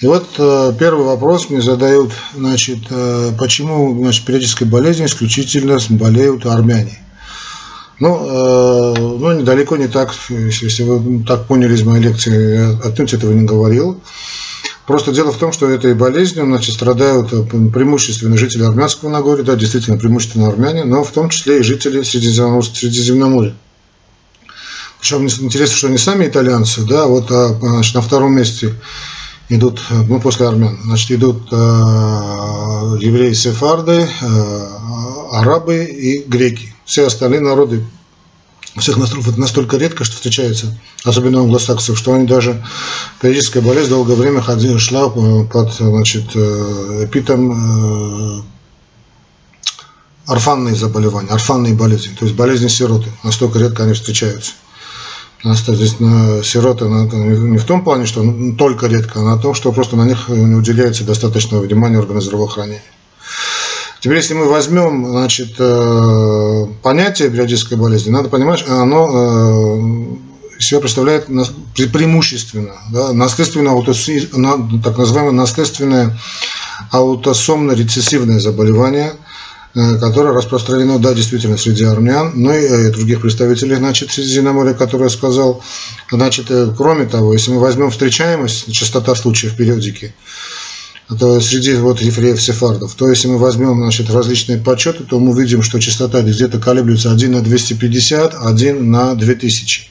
[0.00, 6.46] И вот э, первый вопрос мне задают, значит, э, почему значит, периодической болезнью исключительно болеют
[6.46, 7.00] армяне?
[7.98, 13.12] Ну, э, ну, далеко не так, если вы так поняли из моей лекции, я отнюдь
[13.12, 14.00] этого не говорил.
[14.86, 19.98] Просто дело в том, что этой болезнью значит, страдают преимущественно жители Армянского Нагорья, да, действительно
[19.98, 23.54] преимущественно армяне, но в том числе и жители Средиземноморья.
[25.00, 28.74] Причем интересно, что не сами итальянцы, да, вот а, значит, на втором месте
[29.48, 31.56] идут, ну, после армян, значит, идут э,
[33.00, 34.66] евреи-сефарды, э,
[35.32, 36.74] арабы и греки.
[36.84, 37.84] Все остальные народы
[38.76, 42.64] всех это настолько редко, что встречается, особенно у англосаксов, что они даже
[43.20, 48.42] периодическая болезнь долгое время ходила, шла под значит, э, эпитом э,
[50.26, 53.10] орфанные заболевания, орфанные болезни, то есть болезни сироты.
[53.24, 54.52] Настолько редко они встречаются.
[55.42, 58.24] Просто здесь на сироты не в том плане, что
[58.58, 62.82] только редко, а на том, что просто на них не уделяется достаточного внимания органы здравоохранения.
[64.00, 70.18] Теперь, если мы возьмем значит, э, понятие периодической болезни, надо понимать, оно
[70.56, 73.74] э, себя представляет преимущественно да, наследственное
[74.82, 76.18] так называемое наследственное
[76.92, 79.27] аутосомно-рецессивное заболевание, э,
[79.74, 85.62] которое распространено, да, действительно, среди армян, но и других представителей, значит, Средиземноморья, которые я сказал.
[86.10, 90.14] Значит, кроме того, если мы возьмем встречаемость, частота случаев периодики,
[91.18, 95.62] то среди вот евреев сефардов, то если мы возьмем значит, различные подсчеты, то мы видим,
[95.62, 99.90] что частота где-то колеблется 1 на 250, 1 на 2000.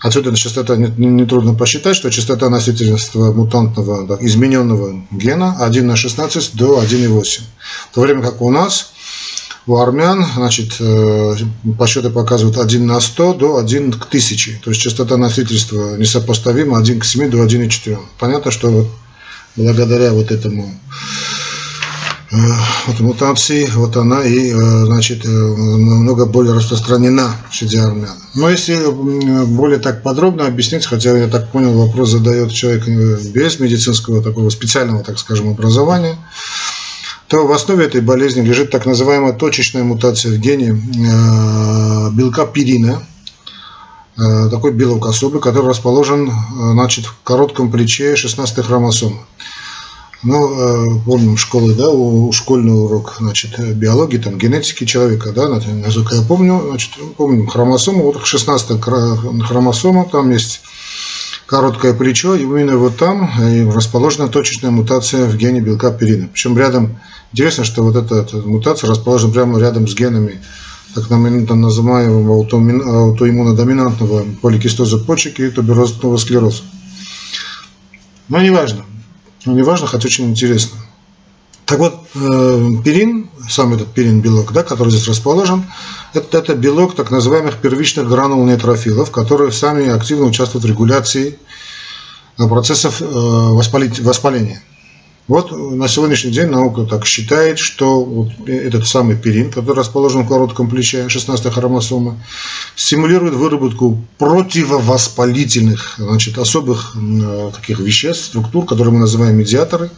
[0.00, 6.82] Отсюда частота нетрудно не посчитать, что частота носительства мутантного измененного гена 1 на 16 до
[6.82, 7.40] 1,8.
[7.90, 8.92] В то время как у нас,
[9.66, 11.36] у армян, значит, э,
[11.78, 14.60] подсчеты показывают 1 на 100 до 1 к 1000.
[14.64, 17.98] То есть частота носительства несопоставима 1 к 7 до 1,4.
[18.18, 18.88] Понятно, что
[19.54, 20.74] благодаря вот этому
[22.30, 28.14] вот мутации, вот она и, э, значит, э, намного более распространена среди армян.
[28.34, 28.78] Но если
[29.46, 35.02] более так подробно объяснить, хотя я так понял, вопрос задает человек без медицинского такого специального,
[35.02, 36.16] так скажем, образования,
[37.26, 40.72] то в основе этой болезни лежит так называемая точечная мутация в гене
[42.12, 43.02] белка пирина,
[44.16, 46.32] такой белок особый, который расположен
[46.72, 49.18] значит, в коротком плече 16 хромосомы.
[50.22, 56.14] Ну, э, помним школы, да, у школьный урок, значит, биологии, там, генетики человека, да, насколько
[56.14, 60.60] я помню, значит, помним хромосому, вот 16 хромосома, там есть
[61.46, 63.30] короткое плечо, и именно вот там
[63.74, 66.28] расположена точечная мутация в гене белка перина.
[66.28, 67.00] Причем рядом,
[67.32, 70.40] интересно, что вот эта, эта мутация расположена прямо рядом с генами
[70.94, 76.62] так называемого аутоиммунодоминантного поликистоза почек и туберозного склероза.
[78.28, 78.84] Но неважно.
[79.44, 80.78] Ну, неважно, хотя очень интересно.
[81.64, 85.64] Так вот, э, перин, сам этот перин белок, да, который здесь расположен,
[86.14, 91.38] это, это белок так называемых первичных гранул нейтрофилов, которые сами активно участвуют в регуляции
[92.38, 94.62] э, процессов э, воспаления.
[95.28, 100.28] Вот на сегодняшний день наука так считает, что вот этот самый перин, который расположен в
[100.28, 102.20] коротком плече 16 хромосомы,
[102.74, 109.90] стимулирует выработку противовоспалительных, значит, особых э, таких веществ, структур, которые мы называем медиаторы,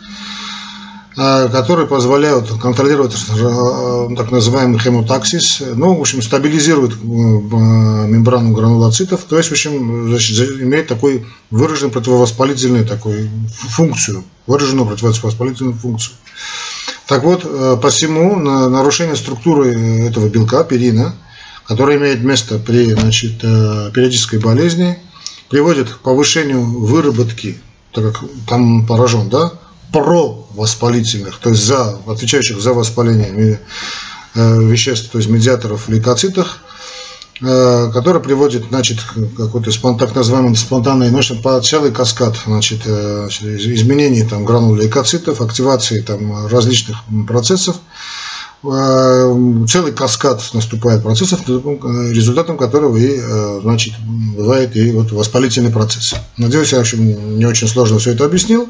[1.14, 9.36] которые позволяют контролировать э, так называемый хемотаксис, ну, в общем, стабилизирует э, мембрану гранулоцитов, то
[9.36, 16.14] есть, в общем, значит, имеет такой выраженную противовоспалительную такую функцию, выраженную противовоспалительную функцию.
[17.06, 17.42] Так вот,
[17.82, 21.14] посему нарушение структуры этого белка, перина,
[21.66, 24.98] который имеет место при значит, периодической болезни,
[25.50, 27.58] приводит к повышению выработки,
[27.92, 29.52] так как там поражен, да,
[29.92, 33.60] провоспалительных, то есть за, отвечающих за воспаление
[34.34, 36.58] э, веществ, то есть медиаторов в лейкоцитах,
[37.42, 38.98] э, который приводит, значит,
[39.36, 46.00] какой-то так называемый спонтанный мышцы по целый каскад, значит, э, изменений там гранул лейкоцитов, активации
[46.00, 46.96] там различных
[47.28, 47.76] процессов,
[48.62, 53.20] целый каскад наступает процессов, результатом которого и,
[53.60, 53.94] значит,
[54.36, 56.14] бывает и вот воспалительный процесс.
[56.36, 58.68] Надеюсь, я, в общем, не очень сложно все это объяснил.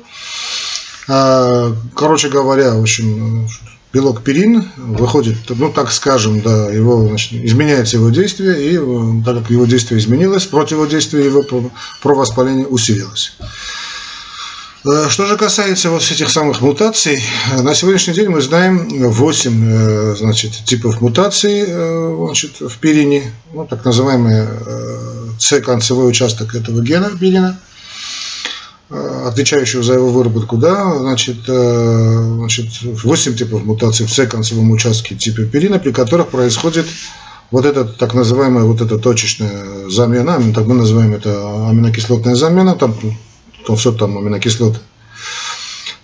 [1.09, 3.49] А, короче говоря, в общем,
[3.93, 9.39] белок перин выходит, ну так скажем, да, его, значит, изменяется его действие, и э, так
[9.39, 11.45] как его действие изменилось, противодействие его
[12.03, 13.35] про воспаление усилилось.
[14.87, 17.23] Э, что же касается вот этих самых мутаций,
[17.59, 23.85] на сегодняшний день мы знаем 8 э, значит, типов мутаций значит, в перине, ну, так
[23.85, 24.47] называемый
[25.39, 27.59] С-концевой участок этого гена перина–
[28.93, 35.79] отвечающего за его выработку, да, значит, значит, 8 типов мутаций в С-концевом участке типа перина,
[35.79, 36.87] при которых происходит
[37.51, 42.95] вот эта так называемая вот эта точечная замена, так мы называем это аминокислотная замена, там,
[43.67, 44.79] там все там аминокислоты.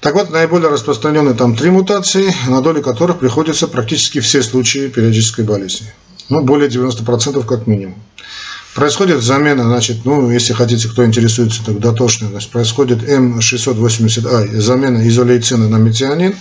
[0.00, 5.44] Так вот, наиболее распространенные там три мутации, на долю которых приходятся практически все случаи периодической
[5.44, 5.92] болезни.
[6.28, 7.96] Ну, более 90% как минимум.
[8.78, 15.68] Происходит замена, значит, ну, если хотите, кто интересуется, так дотошно, значит, происходит М680А, замена изолейцина
[15.68, 16.36] на метионин,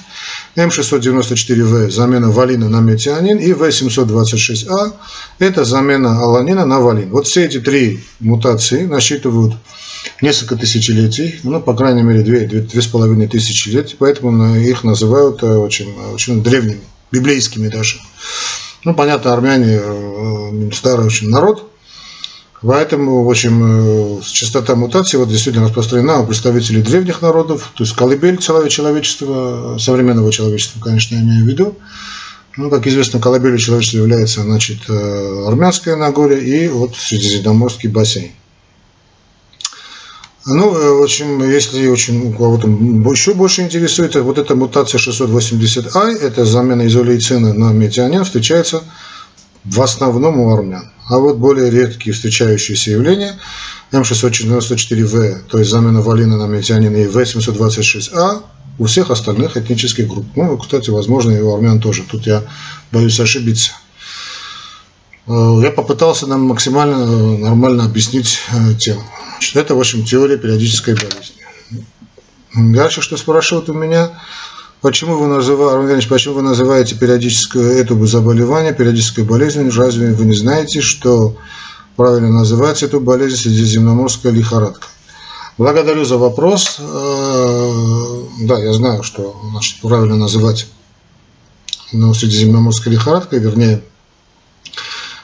[0.56, 4.94] М694В, замена валина на метионин, и В726А,
[5.40, 7.10] это замена аланина на валин.
[7.10, 9.56] Вот все эти три мутации насчитывают
[10.22, 14.84] несколько тысячелетий, ну, по крайней мере, две, две, две с половиной тысячи лет, поэтому их
[14.84, 16.82] называют э, очень, очень древними,
[17.12, 17.98] библейскими даже.
[18.84, 21.72] Ну, понятно, армяне э, старый очень народ,
[22.62, 27.96] Поэтому, в общем, э, частота мутаций вот действительно распространена у представителей древних народов, то есть
[27.96, 31.76] колыбель человечества, современного человечества, конечно, я имею в виду.
[32.58, 38.32] Ну, как известно, колыбелью человечества является, значит, э, Армянское Нагорье и вот Средиземноморский бассейн.
[40.48, 46.46] Ну, э, в общем, если очень кого-то еще больше интересует, вот эта мутация 680i, это
[46.46, 48.82] замена изолейцина на метионин, встречается
[49.70, 50.92] в основном у армян.
[51.10, 53.38] А вот более редкие встречающиеся явления
[53.92, 58.44] М694В, то есть замена валина на метионин и В726А
[58.80, 60.26] у всех остальных этнических групп.
[60.36, 62.04] Ну, кстати, возможно, и у армян тоже.
[62.04, 62.44] Тут я
[62.92, 63.72] боюсь ошибиться.
[65.28, 69.04] Э, я попытался нам максимально э, нормально объяснить э, тему.
[69.54, 71.36] Это, в общем, теория периодической болезни.
[72.76, 74.12] Дальше, что спрашивают у меня,
[74.82, 79.72] Почему вы, называете, почему вы называете периодическое это заболевание периодической болезнью?
[79.76, 81.36] Разве вы не знаете, что
[81.96, 84.88] правильно называть эту болезнь средиземноморская лихорадка?
[85.58, 86.78] Благодарю за вопрос.
[86.78, 90.68] Э, да, я знаю, что значит, правильно называть
[91.92, 93.82] ну, средиземноморской лихорадкой, вернее,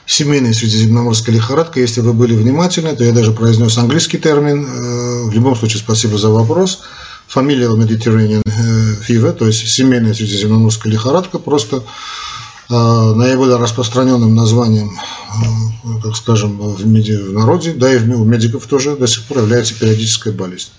[0.07, 1.83] семейной средиземноморской лихорадкой.
[1.83, 4.65] Если вы были внимательны, то я даже произнес английский термин.
[4.65, 6.81] Э, в любом случае, спасибо за вопрос
[7.33, 15.87] familial Mediterranean э, fever, то есть семейная средиземноморская лихорадка, просто э, наиболее распространенным названием, э,
[16.03, 19.73] так скажем, в, меди, в народе, да и у медиков тоже до сих пор является
[19.73, 20.69] периодическая болезнь.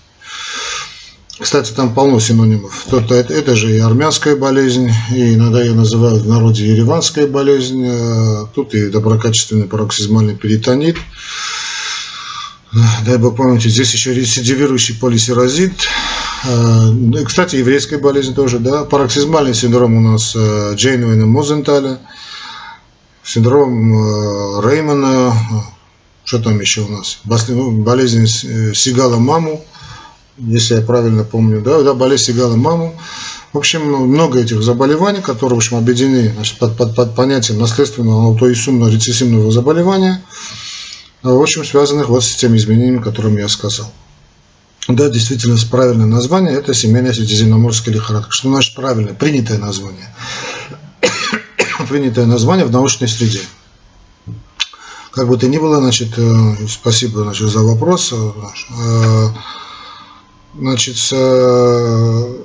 [1.37, 2.87] Кстати, там полно синонимов.
[2.93, 7.85] Это, это, это же и армянская болезнь, и иногда ее называют в народе ереванская болезнь.
[8.55, 10.95] Тут и доброкачественный пароксизмальный перитонит.
[13.05, 15.73] Дай бог памяти, здесь еще рецидивирующий полисерозит,
[16.45, 18.83] Э, ну кстати, еврейская болезнь тоже, да.
[18.83, 21.99] Пароксизмальный синдром у нас э, Джейнуэна Мозенталя,
[23.23, 25.33] синдром э, Реймана,
[26.23, 27.19] что там еще у нас?
[27.47, 29.63] Ну, болезнь Сигала Маму,
[30.37, 32.95] если я правильно помню, да, да, болезнь Сигала Маму.
[33.53, 38.25] В общем, много этих заболеваний, которые, в общем, объединены значит, под, под, под понятием наследственного
[38.25, 40.21] аутоисумного рецессивного заболевания,
[41.23, 43.89] в общем, связанных вот с теми изменениями, которыми я сказал.
[44.87, 48.31] Да, действительно, правильное название– это семейная средиземноморская лихорадка.
[48.31, 49.15] Что значит правильное?
[49.15, 50.13] Принятое название.
[51.89, 53.41] Принятое название в научной среде.
[55.11, 58.13] Как бы то ни было, значит, э, спасибо значит, за вопрос.
[58.13, 59.29] Э,
[60.55, 62.35] значит, э,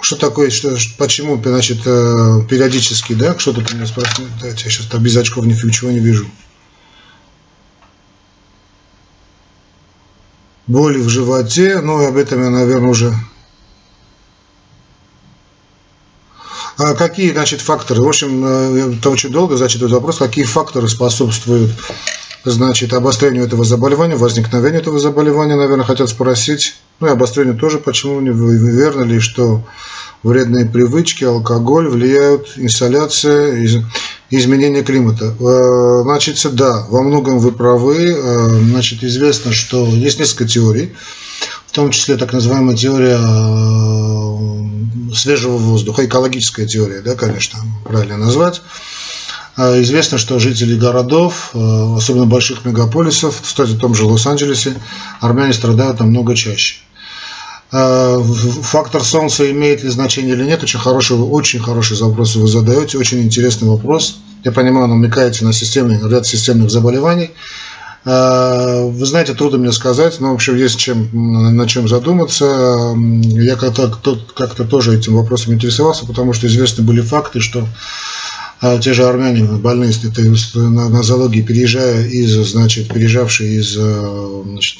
[0.00, 5.46] что такое, что, почему, значит, периодически, да, что-то ты меня спрашиваешь, я сейчас без очков
[5.46, 6.26] ничего не вижу.
[10.66, 13.14] Боли в животе, ну об этом я, наверное, уже...
[16.76, 18.02] А какие, значит, факторы?
[18.02, 21.70] В общем, это очень долго зачитывать вопрос, какие факторы способствуют,
[22.44, 26.74] значит, обострению этого заболевания, возникновению этого заболевания, наверное, хотят спросить.
[26.98, 29.62] Ну и обострению тоже, почему верно ли, что
[30.24, 33.64] вредные привычки, алкоголь влияют, инсоляция,
[34.30, 35.34] изменение климата.
[35.38, 38.16] Э, значит, да, во многом вы правы.
[38.16, 40.94] Э, значит, известно, что есть несколько теорий,
[41.66, 48.62] в том числе так называемая теория э, свежего воздуха, экологическая теория, да, конечно, правильно назвать.
[49.56, 54.74] Известно, что жители городов, особенно больших мегаполисов, кстати, в том же Лос-Анджелесе,
[55.20, 56.78] армяне страдают намного чаще.
[57.76, 58.22] А,
[58.62, 63.20] фактор Солнца имеет ли значение или нет, очень хороший, очень хороший вопрос вы задаете, очень
[63.20, 64.18] интересный вопрос.
[64.44, 67.32] Я понимаю, намекаете на системный, ряд системных заболеваний.
[68.04, 71.08] А, вы знаете, трудно мне сказать, но в общем есть чем,
[71.56, 72.94] на чем задуматься.
[72.94, 77.66] Я как-то как тоже этим вопросом интересовался, потому что известны были факты, что
[78.60, 79.92] а те же армяне больные
[80.54, 84.78] на, на зоологии, переезжая из, значит, переезжавшие из значит,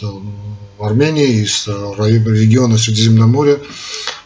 [0.87, 3.59] Армении, из региона Средиземноморья,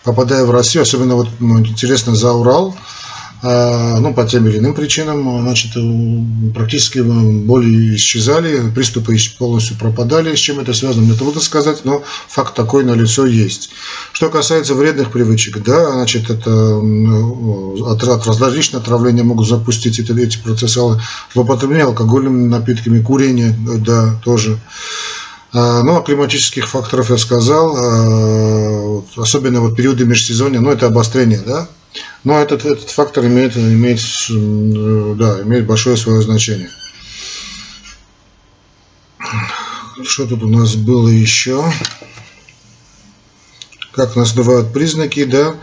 [0.05, 2.77] попадая в Россию, особенно вот ну, интересно за Урал,
[3.41, 5.73] а, ну, по тем или иным причинам, значит,
[6.55, 10.35] практически боли исчезали, приступы полностью пропадали.
[10.35, 13.71] С чем это связано, мне трудно сказать, но факт такой на лицо есть.
[14.13, 20.39] Что касается вредных привычек, да, значит, это от, от различных отравления могут запустить эти, эти
[20.39, 20.81] процессы,
[21.33, 24.59] злоупотребление алкогольными напитками, курение, да, тоже.
[25.53, 31.41] А, ну, о климатических факторов я сказал, а, особенно вот периоды межсезонья, ну, это обострение,
[31.41, 31.69] да,
[32.25, 34.01] но этот, этот фактор имеет, имеет,
[35.17, 36.71] да, имеет большое свое значение.
[40.05, 41.65] Что тут у нас было еще?
[43.93, 45.55] Как называют признаки, да?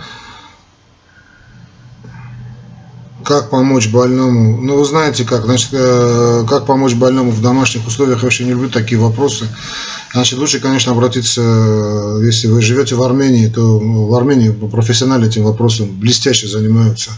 [3.25, 4.62] Как помочь больному?
[4.62, 8.51] Ну, вы знаете как, значит, э, как помочь больному в домашних условиях, я вообще не
[8.51, 9.48] люблю такие вопросы.
[10.13, 15.44] Значит, лучше, конечно, обратиться, э, если вы живете в Армении, то в Армении профессионально этим
[15.44, 17.12] вопросом блестяще занимаются.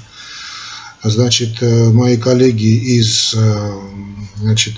[1.03, 3.35] Значит, э, мои коллеги из
[4.37, 4.75] значит,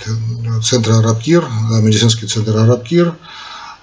[0.64, 1.46] центра Арабкир,
[1.82, 3.14] медицинский центр Арабкир,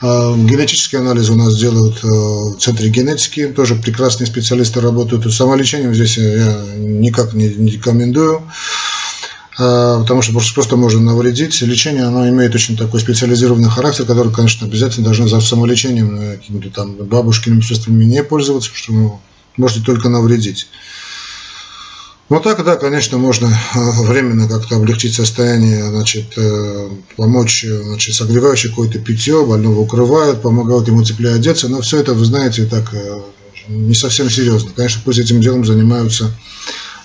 [0.00, 5.32] а, генетический анализ у нас делают э, в центре генетики, тоже прекрасные специалисты работают.
[5.32, 8.42] Самолечением здесь я никак не рекомендую,
[9.58, 11.62] а, потому что просто можно навредить.
[11.62, 16.70] Лечение оно имеет очень такой специализированный характер, который, конечно, обязательно должны за самолечением э, какими-то
[16.70, 19.18] там бабушкиными средствами не пользоваться, потому что вы
[19.56, 20.68] можете только навредить.
[22.28, 28.70] Ну так, да, конечно, можно э, временно как-то облегчить состояние, значит, э, помочь, значит, согревающее
[28.70, 33.20] какое-то питье, больного укрывают, помогают ему теплее одеться, но все это, вы знаете, так э,
[33.68, 34.72] не совсем серьезно.
[34.74, 36.32] Конечно, пусть этим делом занимаются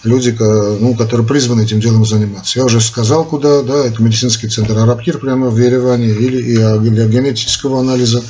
[0.03, 2.57] люди, ну, которые призваны этим делом заниматься.
[2.57, 6.55] Я уже сказал, куда, да, это медицинский центр Арабкир прямо в Ереване, или и
[6.89, 8.23] для генетического анализа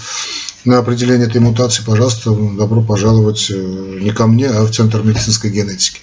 [0.66, 6.02] на определение этой мутации, пожалуйста, добро пожаловать не ко мне, а в Центр медицинской генетики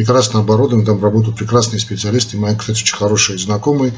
[0.00, 3.92] прекрасно оборудованы, там работают прекрасные специалисты, мои, кстати, очень хорошие знакомые.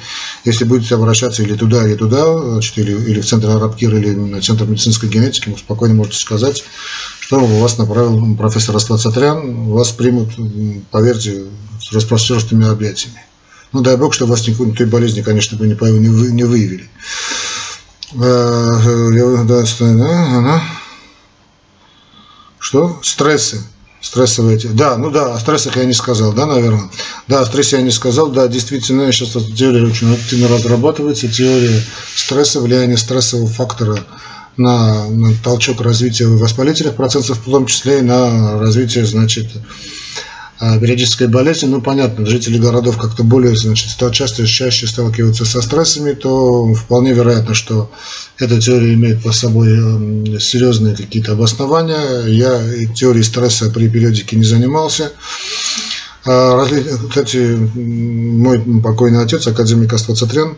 [0.45, 4.43] Если будете обращаться или туда, или туда, значит, или, или в центр Арабкир, или на
[4.43, 6.65] центр медицинской генетики, вы спокойно можете сказать,
[7.21, 10.31] что вас направил профессор Аствацатрян, вас примут,
[10.91, 11.45] поверьте,
[11.81, 13.23] с распростертыми объятиями.
[13.73, 16.91] Ну, дай бог, что вас никакой той болезни, конечно, бы не, не, не выявили.
[18.15, 18.81] Э,
[22.59, 22.99] что?
[23.05, 23.63] Стрессы.
[24.03, 24.59] Стрессовые.
[24.59, 26.91] Да, ну да, о стрессах я не сказал, да, наверное.
[27.29, 31.81] Да, о стрессе я не сказал, да, действительно, сейчас эта теория очень активно разрабатывается, теория
[32.17, 33.97] стресса, влияние стрессового фактора
[34.57, 39.47] на, на толчок развития воспалительных процессов, в том числе и на развитие, значит,
[40.81, 46.73] периодической болезни, ну, понятно, жители городов как-то более, значит, часто, чаще сталкиваются со стрессами, то
[46.75, 47.91] вполне вероятно, что
[48.39, 52.27] эта теория имеет по собой серьезные какие-то обоснования.
[52.27, 52.61] Я
[52.95, 55.11] теорией стресса при периодике не занимался.
[56.25, 56.65] А,
[57.09, 60.57] кстати, мой покойный отец, академик Аствацатрян,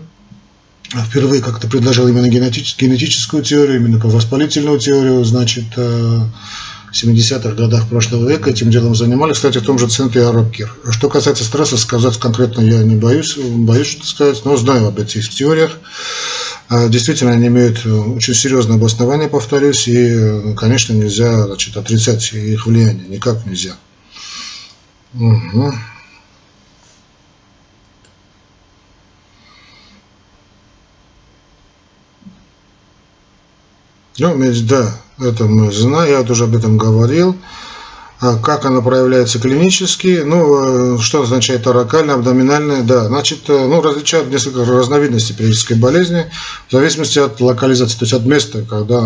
[1.09, 6.21] впервые как-то предложил именно генетическую теорию, именно по воспалительную теорию, значит, э,
[6.95, 10.73] 70-х годах прошлого века этим делом занимались, кстати, в том же центре Арабкир.
[10.91, 15.29] Что касается стресса, сказать конкретно я не боюсь, боюсь что сказать, но знаю об этих
[15.29, 15.79] теориях.
[16.69, 22.33] А, действительно, они имеют э, очень серьезное обоснование, повторюсь, и, э, конечно, нельзя значит, отрицать
[22.33, 23.77] их влияние, никак нельзя.
[25.15, 25.73] Угу.
[34.19, 37.37] Ну, да, это мы знаем, я уже об этом говорил.
[38.21, 40.23] А как она проявляется клинически?
[40.25, 42.83] Ну, э, что означает таракальная, абдоминальная?
[42.83, 46.25] Да, значит, э, ну, различают несколько разновидностей периодической болезни
[46.69, 49.03] в зависимости от локализации, то есть от места, когда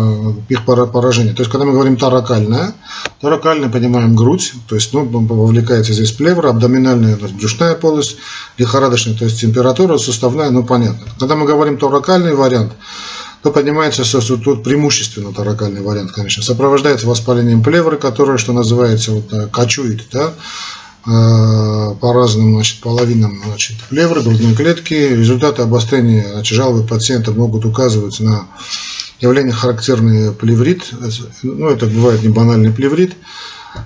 [0.47, 1.33] их поражение.
[1.33, 2.75] То есть, когда мы говорим таракальная,
[3.19, 8.17] таракальная понимаем грудь, то есть, ну, вовлекается здесь плевра, абдоминальная, то брюшная полость,
[8.57, 11.07] лихорадочная, то есть температура, суставная, ну, понятно.
[11.19, 12.71] Когда мы говорим таракальный вариант,
[13.41, 19.31] то поднимается, что тут преимущественно таракальный вариант, конечно, сопровождается воспалением плевры, которое, что называется, вот,
[19.31, 20.33] э, кочует, да,
[21.05, 24.93] э, по разным значит, половинам значит, плевры, грудной клетки.
[24.93, 28.47] Результаты обострения значит, жалобы пациента могут указывать на
[29.21, 30.83] явление характерный плеврит.
[31.43, 33.15] Ну, это бывает не банальный плеврит.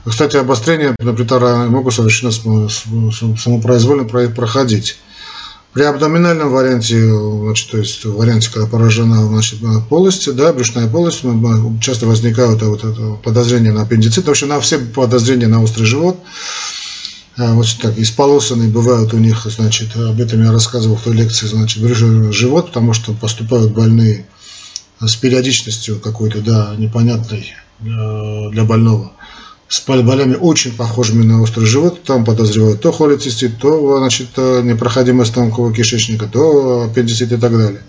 [0.06, 4.98] Кстати, обострение например, могут совершенно самопроизвольно проходить.
[5.74, 11.24] При абдоминальном варианте, значит, то есть в варианте, когда поражена значит, полость, да, брюшная полость,
[11.82, 16.20] часто возникают вот это подозрения на аппендицит, вообще на все подозрения на острый живот.
[17.38, 21.82] вот так, исполосанные бывают у них, значит, об этом я рассказывал в той лекции, значит,
[22.32, 24.28] живот, потому что поступают больные
[25.00, 29.12] с периодичностью какой-то, да, непонятной для больного
[29.74, 35.74] с болями очень похожими на острый живот, там подозревают то холецистит, то значит, непроходимость тонкого
[35.74, 37.82] кишечника, то аппендицит и так далее.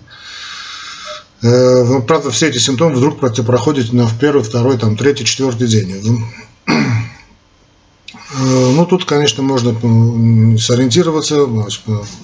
[1.43, 6.25] Э, правда, все эти симптомы вдруг проходят на первый, второй, там, третий, четвертый день.
[6.67, 6.73] Э,
[8.37, 9.73] ну, тут, конечно, можно
[10.59, 11.47] сориентироваться,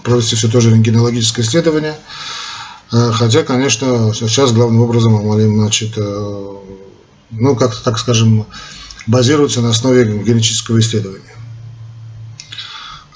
[0.02, 1.96] провести все тоже рентгенологическое исследование.
[2.92, 8.46] Э, хотя, конечно, сейчас главным образом, значит, ну, как-то, так скажем,
[9.06, 11.24] базируется на основе генетического исследования.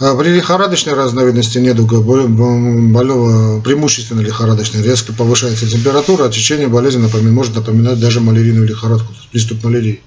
[0.00, 7.34] А при лихорадочной разновидности недуга больного преимущественно лихорадочной резко повышается температура, а течение болезни напоминает,
[7.34, 10.02] может напоминать даже малярийную лихорадку, приступ малярии.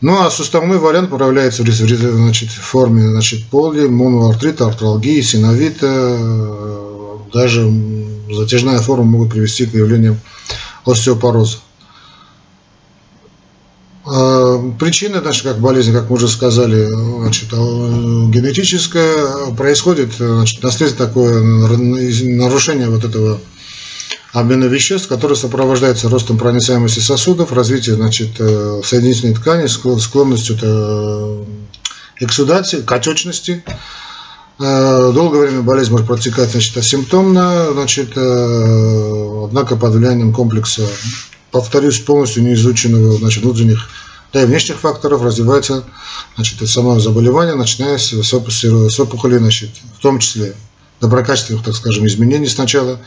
[0.00, 6.16] Ну а суставной вариант проявляется в, значит, форме значит, поли, моноартрита, артралгии, синовита,
[7.34, 7.70] даже
[8.34, 10.18] затяжная форма могут привести к явлениям
[10.86, 11.58] остеопороза.
[14.12, 16.88] А, причина наша как болезнь, как мы уже сказали,
[17.20, 23.38] значит, генетическая, происходит значит, наследство такое нарушение вот этого
[24.32, 31.46] обмена веществ, которое сопровождается ростом проницаемости сосудов, развитием значит, э, соединительной ткани, склонностью к
[32.20, 33.62] эксудации, к отечности.
[34.58, 40.82] Э, долгое время болезнь может протекать значит, асимптомно, значит, э, однако под влиянием комплекса
[41.50, 43.88] повторюсь, полностью не изученного значит, внутренних
[44.32, 45.84] да и внешних факторов развивается
[46.36, 48.32] значит, само заболевание, начиная с, с,
[49.00, 50.54] опухоли, значит, в том числе
[51.00, 53.00] доброкачественных, так скажем, изменений сначала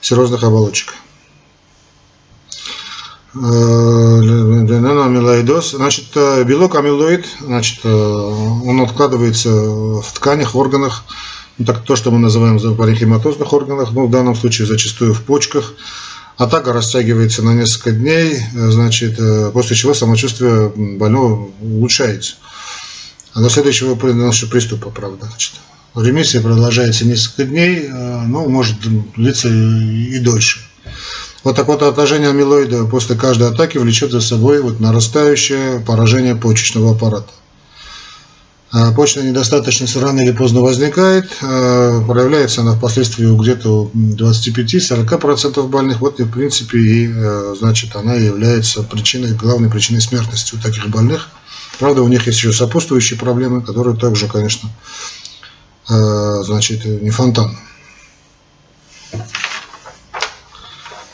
[0.00, 0.94] серозных оболочек.
[3.34, 3.38] Э,
[5.04, 5.72] амилоидоз.
[5.72, 11.04] Значит, э, белок амилоид, значит, э, он откладывается в тканях, в органах,
[11.58, 15.74] ну, так, то, что мы называем паренхематозных органах, ну, в данном случае зачастую в почках,
[16.36, 22.34] Атака растягивается на несколько дней, э, значит, э, после чего самочувствие больного улучшается.
[23.32, 25.26] А до следующего приступа, правда.
[25.26, 25.52] Значит.
[25.94, 28.76] Ремиссия продолжается несколько дней, э, ну, может
[29.16, 30.60] длиться и дольше.
[31.42, 36.90] Вот так вот отложение амилоида после каждой атаки влечет за собой вот нарастающее поражение почечного
[36.90, 37.32] аппарата.
[38.78, 46.20] А почная недостаточность рано или поздно возникает, а, проявляется она впоследствии где-то 25-40% больных, вот
[46.20, 51.30] и в принципе и э, значит она является причиной, главной причиной смертности у таких больных.
[51.78, 54.68] Правда, у них есть еще сопутствующие проблемы, которые также, конечно,
[55.88, 57.56] э, значит, не фонтан.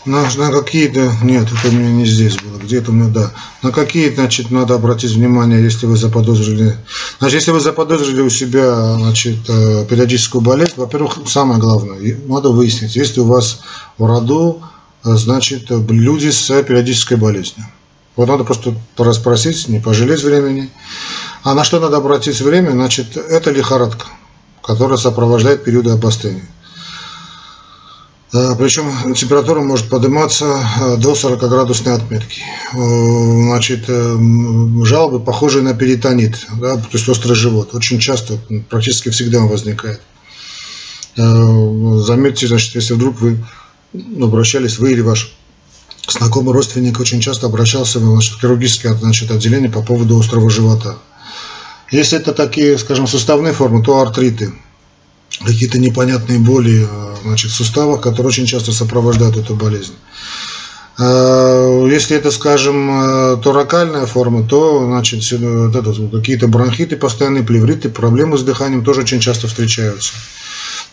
[0.04, 3.30] На, на какие-то, нет, это у меня не здесь было, где-то у меня, да.
[3.62, 6.76] На какие, значит, надо обратить внимание, если вы заподозрили.
[7.20, 12.96] Значит, если вы заподозрили у себя, значит, э, периодическую болезнь, во-первых, самое главное, надо выяснить,
[12.96, 13.60] есть ли у вас
[13.96, 14.62] в роду,
[15.04, 17.64] э, значит, люди с периодической болезнью.
[18.16, 20.70] Вот надо просто расспросить, не пожалеть времени.
[21.44, 24.06] А на что надо обратить время, значит, это лихорадка,
[24.62, 26.48] которая сопровождает периоды обострения.
[28.32, 30.46] Э, Причем температура может подниматься
[30.80, 32.40] э, до 40 градусной отметки.
[32.72, 37.74] Э, значит, жалобы похожие на перитонит, да, то есть острый живот.
[37.74, 38.38] Очень часто,
[38.70, 40.00] практически всегда он возникает.
[41.14, 43.44] Заметьте, значит, если вдруг вы
[44.18, 45.34] обращались, вы или ваш
[46.08, 50.96] знакомый родственник очень часто обращался значит, в хирургическое значит, отделение по поводу острого живота.
[51.90, 54.54] Если это такие, скажем, суставные формы, то артриты,
[55.44, 56.88] какие-то непонятные боли
[57.22, 59.94] значит, в суставах, которые очень часто сопровождают эту болезнь.
[60.98, 65.20] Э, если это, скажем, э, торакальная форма, то значит,
[66.12, 70.12] какие-то бронхиты, постоянные плевриты, проблемы с дыханием тоже очень часто встречаются.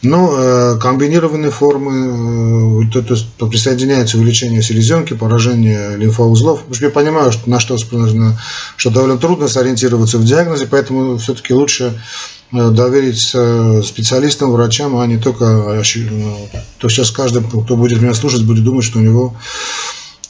[0.02, 6.62] Но комбинированные формы, то, то есть присоединяется увеличение селезенки, поражение лимфоузлов.
[6.80, 12.39] Я понимаю, что, на что, что довольно трудно сориентироваться в диагнозе, поэтому все-таки лучше Э,
[12.52, 15.84] доверить э, специалистам, врачам, а не только, э,
[16.80, 19.36] то сейчас каждый, кто будет меня слушать, будет думать, что у него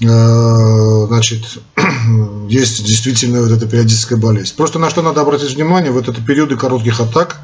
[0.02, 1.44] значит,
[2.48, 4.54] есть действительно вот эта периодическая болезнь.
[4.56, 7.36] Просто на что надо обратить внимание, вот это периоды коротких атак,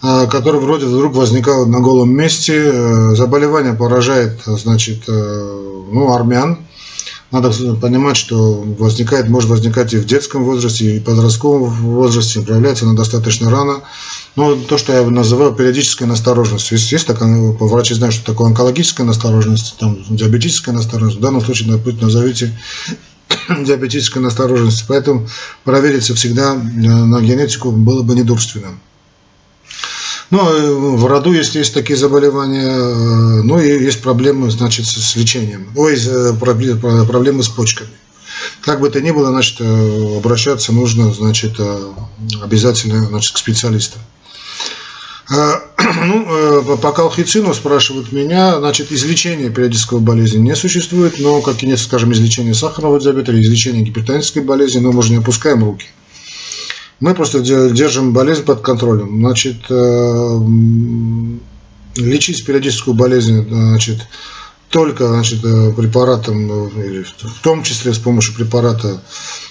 [0.00, 6.56] которые вроде вдруг возникают на голом месте, заболевание поражает, значит, ну, армян,
[7.32, 12.84] надо понимать, что возникает, может возникать и в детском возрасте, и в подростковом возрасте, проявляется
[12.84, 13.80] она достаточно рано.
[14.36, 16.76] Но то, что я называю периодической настороженностью.
[16.76, 21.18] Есть, есть такая, ну, врачи знают, что такое онкологическая настороженность, там, диабетическая настороженность.
[21.18, 22.56] В данном случае, назовите
[23.48, 24.84] диабетической настороженности.
[24.86, 25.26] Поэтому
[25.64, 28.78] провериться всегда на генетику было бы недурственным.
[30.32, 35.68] Ну, в роду, если есть такие заболевания, ну и есть проблемы, значит, с лечением.
[35.76, 35.94] Ой,
[36.40, 37.90] проблемы с почками.
[38.62, 41.92] Как бы то ни было, значит, э, обращаться нужно, значит, э,
[42.42, 44.00] обязательно, значит, к специалистам.
[45.30, 45.56] Э,
[46.06, 51.78] ну, по колхицину спрашивают меня, значит, излечения периодического болезни не существует, но, как и нет,
[51.78, 55.88] скажем, излечения сахарного диабета или излечения гипертонической болезни, но мы же не опускаем руки.
[57.02, 59.18] Мы просто держим болезнь под контролем.
[59.18, 59.56] Значит,
[61.96, 63.98] лечить периодическую болезнь, значит,
[64.72, 69.02] только значит, э, препаратом, э, или в том числе с помощью препарата,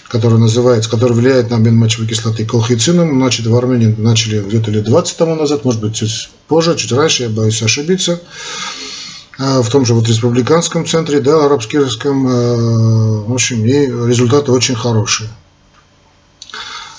[0.08, 4.84] который называется, который влияет на обмен мочевой кислоты колхицином, значит, в Армении начали где-то лет
[4.86, 8.20] 20 тому назад, может быть, чуть позже, чуть раньше, я боюсь ошибиться,
[9.38, 15.30] э, в том же вот республиканском центре, да, арабскирском, в общем, и результаты очень хорошие.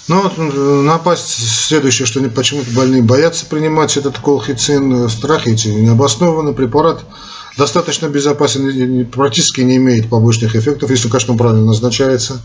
[0.08, 0.36] Но вот
[0.84, 7.04] напасть следующее, что почему-то больные боятся принимать этот колхицин, страхи эти необоснованный препарат–
[7.56, 12.40] достаточно безопасен, практически не имеет побочных эффектов, если, конечно, он правильно назначается.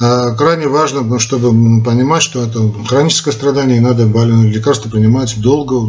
[0.00, 1.50] А, крайне важно, ну, чтобы
[1.82, 5.80] понимать, что это хроническое страдание, и надо лекарства принимать долго,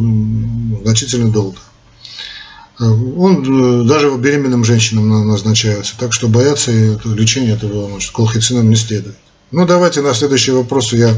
[0.82, 1.58] значительно долго.
[2.78, 6.72] А, он э, даже беременным женщинам назначается, так что бояться
[7.04, 9.16] лечения этого значит, колхицином не следует.
[9.50, 11.14] Ну, давайте на следующие вопросы я,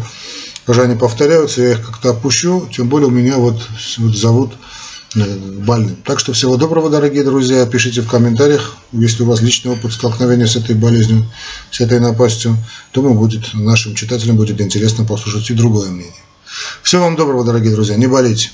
[0.67, 3.61] уже они повторяются, я их как-то опущу, тем более у меня вот,
[3.99, 4.53] вот зовут
[5.15, 5.97] Э, больным.
[6.05, 7.67] Так что всего доброго, дорогие друзья.
[7.67, 11.31] Пишите в комментариях, если у вас личный опыт столкновения с этой болезнью,
[11.71, 12.57] с этой напастью.
[12.95, 16.15] Думаю, будет, нашим читателям будет интересно послушать и другое мнение.
[16.83, 17.97] Всего вам доброго, дорогие друзья.
[17.97, 18.51] Не болейте.